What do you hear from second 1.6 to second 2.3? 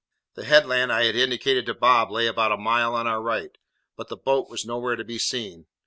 to Bob lay